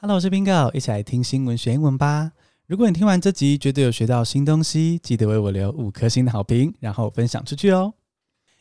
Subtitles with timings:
[0.00, 2.30] Hello，我是 Bingo，一起来听新闻学英文吧。
[2.68, 7.92] 如果你听完这集觉得有学到新东西，记得为我留五颗星的好评，然后分享出去哦。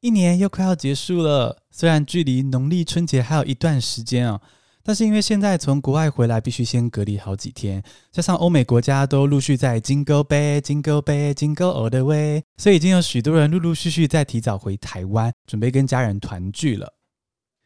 [0.00, 4.42] 一年又快要结束了，虽然距离农历春节还有一段时间哦，
[4.82, 16.92] 但是因为现在从国外回来必须先隔离好几天，加上欧美国家都陆续在 Jingle Bell, Jingle Bell, Jingle All the Way，所以已经有许多人陆陆续续在提早回台湾，准备跟家人团聚了。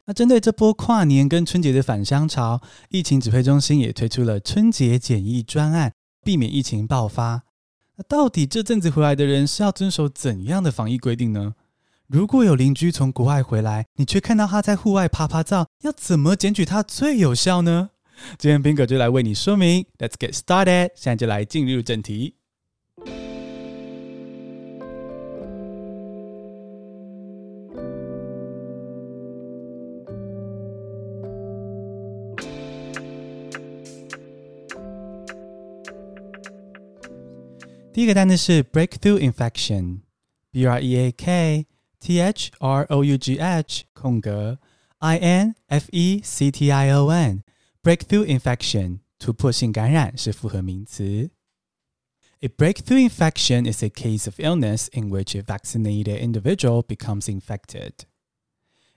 [0.09, 5.91] 那针对这波跨年跟春节的返乡潮，疫情指挥中心也推出了春节检疫专案，
[6.23, 7.43] 避免疫情爆发。
[7.97, 11.55] 那到底这阵子回来的人是要遵守怎样的防疫规定呢？
[12.07, 17.89] 如果有邻居从国外回来，你却看到他在户外趴趴走，要怎么检举他最有效呢？
[18.39, 19.85] 今天宾哥就来为你说明。
[19.97, 22.36] Let's get started，现在就来进入正题。
[37.96, 41.66] 第一个单词是 breakthrough infection，b r e a k
[42.00, 44.58] t h r o u g h 空格
[44.98, 51.30] i n f e c t i o n，breakthrough infection 突破性感染是复合名词。
[52.40, 58.04] A breakthrough infection is a case of illness in which a vaccinated individual becomes infected.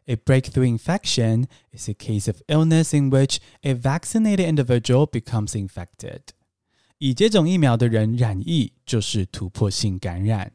[0.08, 6.34] A breakthrough infection is a case of illness in which a vaccinated individual becomes infected.
[7.01, 10.53] 已接种疫苗的人染疫就是突破性感染。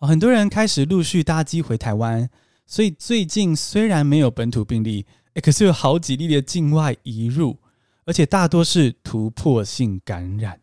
[0.00, 2.30] 很多人开始陆续搭机回台湾，
[2.66, 5.04] 所以最近虽然没有本土病例，
[5.34, 7.58] 诶，可是有好几例的境外移入，
[8.06, 10.60] 而且大多是突破性感染。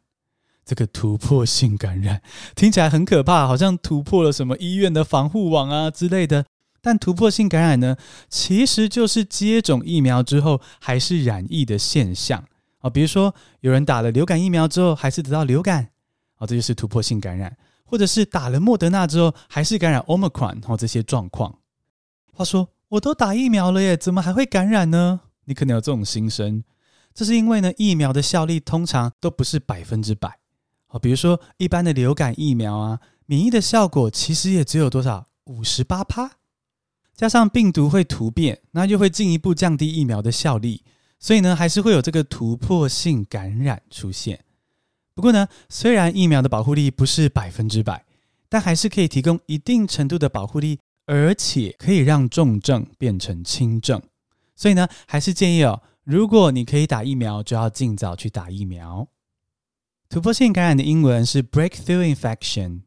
[0.66, 2.24] 这个突破性感染
[2.56, 6.44] 听起来很可怕，好像突破了什么医院的防护网啊之类的。
[6.82, 7.98] 但突破性感染呢，
[8.30, 12.46] 其实就是接种疫苗之后还是染疫的现象。
[12.86, 15.90] 啊，比如说有人打了流感疫苗之后还是得到流感，
[16.36, 17.50] 啊，这就是突破性感染；
[17.84, 21.58] 或者是打了莫德纳之后还是感染 Omicron，哦，这些状况。
[22.32, 25.22] 话说我都打疫苗了耶，怎么还会感染呢？
[25.46, 26.64] 你可能有这种心声，
[27.12, 30.38] 这是因为呢，疫苗的效力通常都不是百分之百。
[30.86, 36.34] 好，比如说一般的流感疫苗啊，免疫的效果其实也只有多少五十八趴，
[37.16, 40.84] 加上病毒会突变，那就会进一步降低疫苗的效力。
[41.20, 44.44] 所以呢，还是会有这个突破性感染出现。
[45.14, 48.06] 不过呢，虽然疫苗的保护力不是百分之百，
[48.50, 54.02] 但还是可以提供一定程度的保护力，而且可以让重症变成轻症。
[54.56, 59.08] 所以呢，还是建议哦，如果你可以打疫苗，就要尽早去打疫苗。
[60.08, 62.82] 突破性感染的英文是 breakthrough infection。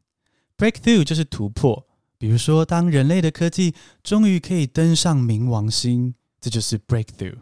[0.57, 3.73] breakthrough 就是突破，比如说，当人类的科技
[4.03, 7.37] 终于可以登上冥王星，这就是 breakthrough。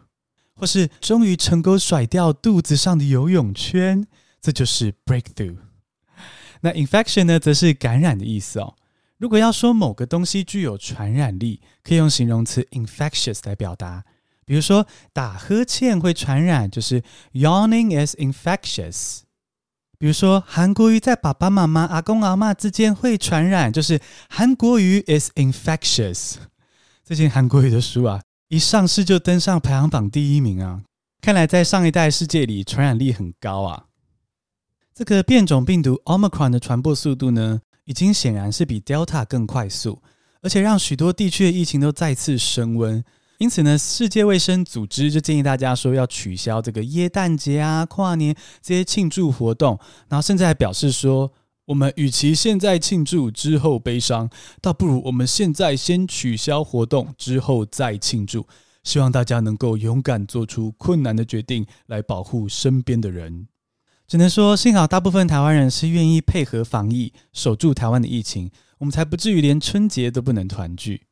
[0.58, 4.04] 或是终于成功甩掉肚子上的游泳圈，
[4.40, 5.56] 这就是 breakthrough。
[6.60, 8.74] 那 infection 呢，则是感染的意思哦。
[9.16, 14.04] 如果要说某个东西具有传染力，可以用形容词 infectious 来表达。
[14.44, 17.02] 比如说打呵欠会传染，就是
[17.32, 19.20] yawning is infectious。
[19.98, 26.36] 比如说韩国瑜在爸爸妈妈、阿公阿嬷之间会传染，就是韩国瑜 is infectious。
[27.04, 28.22] 最近韩国瑜的书啊。
[28.48, 30.82] 一上市就登上排行榜第一名啊！
[31.20, 33.84] 看来在上一代世界里传染力很高啊。
[34.94, 40.00] 这个变种病毒 Omicron 的传播速度呢，已经显然是比 Delta 更快速，
[40.40, 43.04] 而且让许多地区的疫情都再次升温。
[43.36, 49.78] 因此呢，世界卫生组织就建议大家说要取消这个耶诞节啊、跨年这些庆祝活动，
[50.08, 51.30] 然后甚至还表示说。
[51.68, 54.30] 我们与其现在庆祝之后悲伤，
[54.62, 58.46] 倒不如我们现在先取消活动，之后再庆祝。
[58.82, 63.48] 希望大家能够勇敢做出困难的决定，来保护身边的人。
[64.06, 71.02] 只能说，幸好大部分台湾人是愿意配合防疫，守住台湾的疫情，我们才不至于连春节都不能团聚。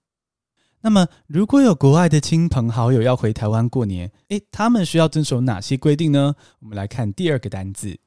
[0.80, 6.34] 那么，如果有国外的亲朋好友要回台湾过年，诶，他们需要遵守哪些规定呢？
[6.60, 7.98] 我们来看第二个单字。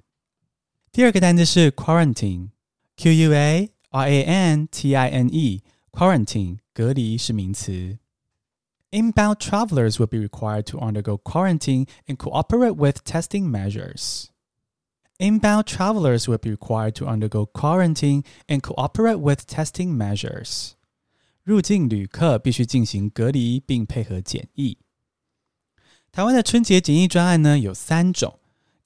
[0.99, 7.99] 第二个单词是 quarantine，Q U A R A N T I N E，quarantine 隔离是名词。
[8.91, 14.27] Inbound travelers will be required to undergo quarantine and cooperate with testing measures.
[15.19, 20.75] Inbound travelers will be required to undergo quarantine and cooperate with testing measures.
[21.43, 24.79] 入境旅客必须进行隔离并配合检疫。
[26.13, 28.38] 台湾的春节检疫专案呢，有三种。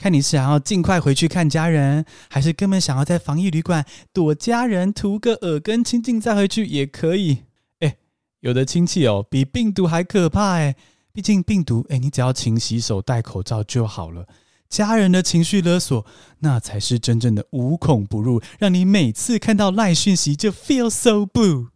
[0.03, 7.43] 看你是想要尽快回去看家人，还是根本想要在防疫旅馆躲家人，图个耳根清净再回去也可以。
[7.79, 7.95] 哎，
[8.41, 10.75] 有的亲戚哦，比病毒还可怕哎，
[11.13, 14.27] 毕竟病毒，哎，你只要勤洗手、戴口罩就好了。
[14.67, 16.05] 家人的情绪勒索，
[16.39, 21.69] 那才是真正的无孔不入，让你每次看到赖讯息就 feel so blue。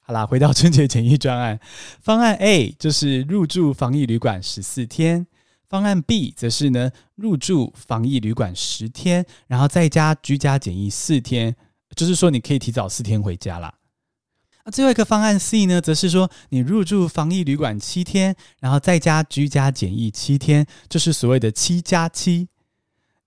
[0.00, 1.58] 好啦，回到春节检疫专案，
[2.02, 5.26] 方案 A 就是入住防疫旅馆十四天，
[5.72, 11.56] 方案 B 则是呢入住防疫旅馆十天，然后在家居家检疫四天，
[11.96, 13.72] 就是说你可以提早四天回家啦。
[14.66, 22.48] 那最后一个方案 C 呢，则是说你入住防疫旅馆七天，然后在家居家检疫七天，就是所谓的七加七。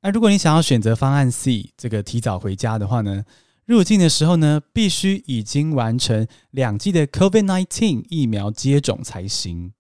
[0.04, 3.24] 那如果你想要选择方案 C 这个提早回家的话呢，
[3.66, 9.74] 入境的时候呢，必须已经完成两剂的 COVID-19 疫苗接种才行。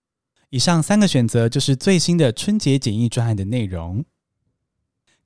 [0.56, 4.06] 以上三个选择就是最新的春节检疫专案的内容。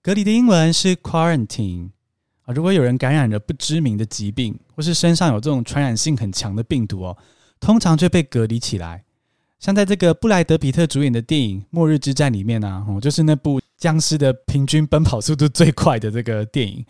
[0.01, 1.91] 隔离的英文是 quarantine
[2.45, 2.51] 啊。
[2.51, 7.17] 如果有人感染了不知名的疾病，或是身上有这种传染性很强的病毒哦，
[7.59, 9.03] 通常就被隔离起来。
[9.59, 16.83] 像在这个布莱德彼特主演的电影《末日之战》里面呢，哦，就是那部僵尸的平均奔跑速度最快的这个电影，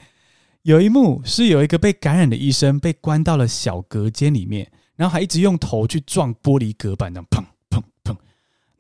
[0.62, 7.44] 有一幕是有一个被感染的医生被关到了小隔间里面，然后还一直用头去撞玻璃隔板，那砰，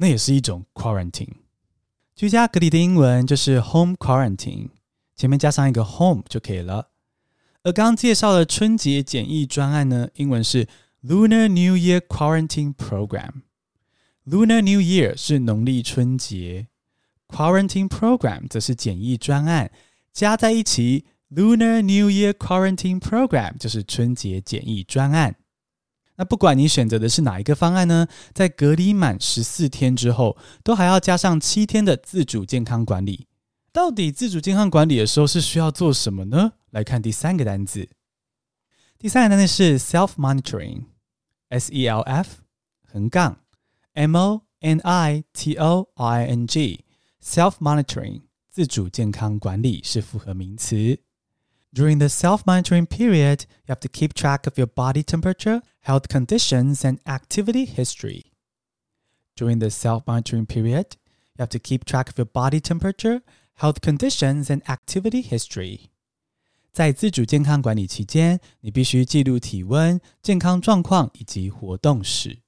[0.01, 1.35] 那也是一种 quarantine。
[2.15, 4.69] 居家隔离的英文就是 home quarantine。
[5.15, 6.89] 前面加上一个 home 就可以了。
[7.63, 10.65] 而刚介绍的春节检疫专案呢，英文是
[11.03, 13.41] Lunar New Year Quarantine Program。
[14.25, 16.67] Lunar New Year 是农历春节
[17.27, 19.71] ，Quarantine Program 则是检疫专案，
[20.13, 25.35] 加在一起 Lunar New Year Quarantine Program 就是春节检疫专案。
[26.19, 33.27] 那不管你选择的是哪一个方案呢，在隔离满十四天之后，都还要加上七天的自主健康管理。
[33.71, 36.51] 到底自主健康管理的时候是需要做什么呢？
[36.71, 37.87] 来看第三个单字。
[38.97, 42.39] 第三个单词是 self monitoring，s e l f
[42.91, 43.37] 横杠
[43.93, 50.99] m o n i t o r i n g，self monitoring 自主健康管理是复合名词。
[51.72, 56.84] During the self monitoring period, you have to keep track of your body temperature, health conditions,
[56.84, 58.32] and activity history.
[59.36, 60.96] During the self monitoring period,
[61.36, 63.22] you have to keep track of your body temperature.
[63.58, 65.90] Health conditions and activity history。
[66.72, 72.40] 在自主健康管理期间，你必须记录体温、健康状况以及活动史。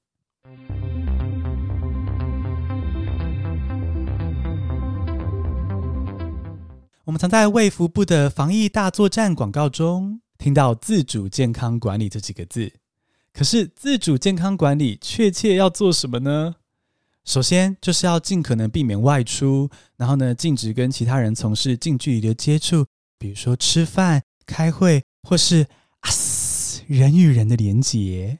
[7.05, 12.71] 我们常在卫福部的防疫大作战广告中听到“自主健康管理”这几个字，
[13.33, 16.55] 可是自主健康管理确切要做什么呢？
[17.25, 19.67] 首先就是要尽可能避免外出，
[19.97, 22.85] 然后呢，禁止跟其他人从事近距离的接触，
[23.17, 25.65] 比如说吃饭、开会，或是
[26.01, 28.37] 啊嘶人与人的连结。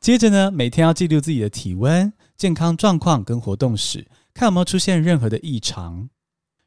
[0.00, 6.08] 接着呢，每天要记录自己的体温、健康状况跟活动史，看有没有出现任何的异常。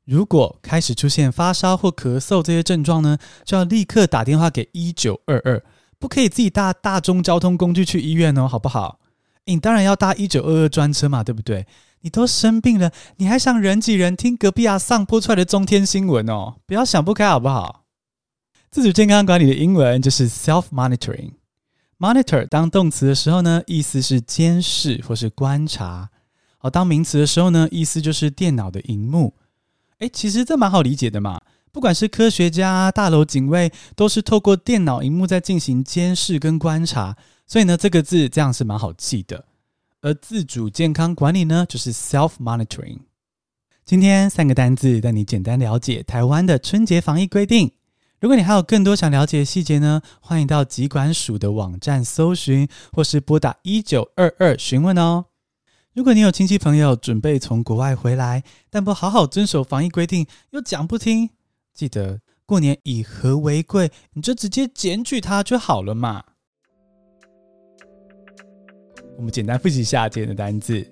[0.07, 5.61] 如果开始出现发烧或咳嗽这些症状呢，就要立刻打电话给一九二二，
[5.99, 9.01] 不可以自己搭大众交通工具去医院哦，好不好？
[9.43, 11.67] 你当然要搭一九二二专车嘛，对不对？
[12.01, 16.55] 你都生病了，你还想人挤人听隔壁阿桑播出来的中天新闻哦？
[16.65, 17.83] 不要想不开好不好？
[18.71, 21.31] 自主健康管理的英文就是 self monitoring。
[21.99, 26.07] monitor 当动词的时候呢，意思是监视或是观察；
[26.59, 29.33] 好，当名词的时候呢，意思就是电脑的荧幕。
[29.99, 31.41] 诶，其实这蛮好理解的嘛。
[31.71, 37.15] 不管是科学家、大楼警卫，都是透过电脑荧幕在进行监视跟观察。
[37.45, 39.45] 所以呢，这个字这样是蛮好记的。
[40.01, 42.99] 而自主健康管理呢，就是 self monitoring。
[43.85, 47.71] 今天三个单字带你简单了解台湾的春节防疫规定。
[48.19, 55.25] 如果你还有更多想了解的细节呢，欢迎到疾管署的网站搜寻，或是拨打一九二二询问哦。
[55.97, 61.31] 如果你有亲戚朋友准备从国外回来，但不好好遵守防疫规定，又讲不听，
[61.73, 66.23] 记得过年以和为贵，你就直接检举他就好了嘛。
[69.17, 70.87] 我们简单复习一下今天的单字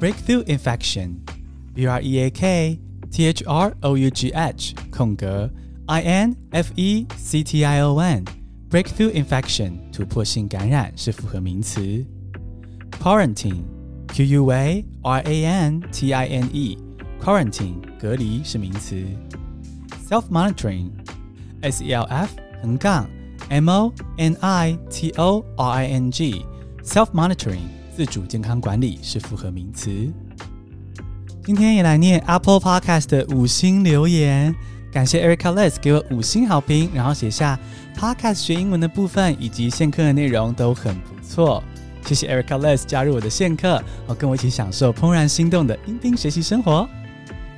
[0.00, 2.80] ：breakthrough infection，b r e a k
[3.12, 5.48] t h r o u g h 空格。
[5.86, 8.24] I n f e c t i o n
[8.70, 12.04] Breakthrough infection 突破性感染是复合名词。
[13.00, 18.96] quarantine，q u a r a n t i n e，quarantine 隔离是名词。
[20.08, 22.30] self monitoring，s e l f
[22.62, 23.08] 横杠。
[23.48, 29.90] M O N I T O R I N G，self monitoring 自主健康管理是复合名词。
[31.44, 34.52] 今天也来念 Apple Podcast 的五星留言，
[34.96, 37.58] 感谢 Erica Les 给我五星好评，然后写下
[37.94, 41.62] Podcast 学英文的部分以及线课的内容都很不错。
[42.06, 46.88] 谢谢 Erica Les 加入我的线课，好跟我一起享受怦然心动的音频学习生活。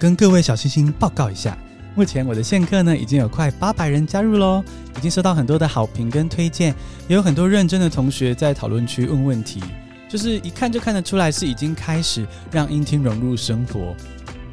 [0.01, 1.57] 跟各位小星星报告一下，
[1.95, 4.61] 目前我的线课呢已经有快八百人加入喽，
[4.97, 6.75] 已经收到很多的好评跟推荐，
[7.07, 9.63] 也有很多认真的同学在讨论区问问题，
[10.09, 13.95] 就是一看就看得出来是已经开始让英听融入生活。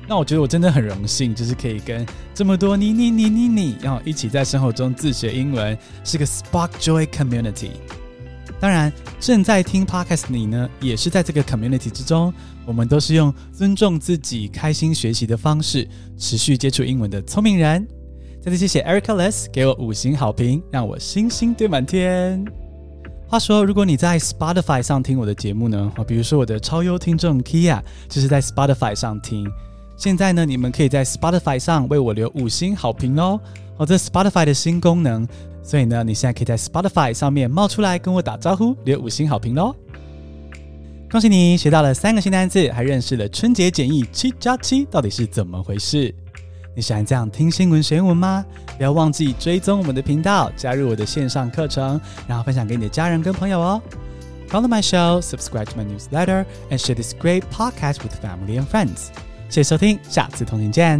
[0.07, 7.71] 那我觉得我真的很荣幸，就是可以跟这么多你你你你你，然后一起在生活中自学英文，是个 Spark Joy Community。
[8.59, 12.33] 当然，正在听 Podcast 你呢，也是在这个 Community 之中。
[12.65, 17.85] 我们都是用尊重自己、开心学习的方式，持续接触英文的聪明人。
[18.41, 22.45] 再次谢谢 Erica Les 给我五星好评，让我星星堆满天。
[23.27, 29.47] 话说，如果你在 Spotify 上听我的节目呢，啊，比如说我的超优听众 Kia，就是在 Spotify 上听。
[29.97, 33.39] 现在呢，你们可以在 Spotify 上为我留五星好评哦。
[33.77, 35.27] 哦，这 Spotify 的新功能，
[35.63, 39.75] 所以呢，你现在可以在 Spotify 上面冒出来跟我打招呼，留五星好评喽。
[41.09, 46.13] 恭喜你学到了三个新单词，还认识了春节简易七加七到底是怎么回事。
[46.75, 48.45] 你喜欢这样听新闻学英文吗？
[48.77, 53.81] 不要忘记追踪我们的频道，加入我的线上课程，然后分享给你的家人跟朋友哦。
[54.49, 59.07] Follow my show, subscribe to my newsletter, and share this great podcast with family and friends.
[59.55, 60.99] 谢谢收听，下次同行见。